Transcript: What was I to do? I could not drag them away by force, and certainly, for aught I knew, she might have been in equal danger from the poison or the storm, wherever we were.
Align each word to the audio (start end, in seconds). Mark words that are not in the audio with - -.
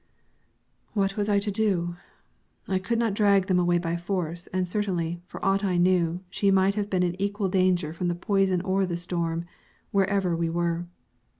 What 0.93 1.15
was 1.15 1.29
I 1.29 1.37
to 1.37 1.51
do? 1.51 1.95
I 2.67 2.79
could 2.79 2.97
not 2.97 3.13
drag 3.13 3.45
them 3.45 3.59
away 3.59 3.77
by 3.77 3.97
force, 3.97 4.47
and 4.47 4.67
certainly, 4.67 5.21
for 5.27 5.45
aught 5.45 5.63
I 5.63 5.77
knew, 5.77 6.21
she 6.31 6.49
might 6.49 6.73
have 6.73 6.89
been 6.89 7.03
in 7.03 7.13
equal 7.21 7.49
danger 7.49 7.93
from 7.93 8.07
the 8.07 8.15
poison 8.15 8.61
or 8.61 8.87
the 8.87 8.97
storm, 8.97 9.45
wherever 9.91 10.35
we 10.35 10.49
were. 10.49 10.87